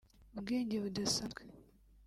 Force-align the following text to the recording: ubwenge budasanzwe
ubwenge 0.37 0.75
budasanzwe 0.83 1.41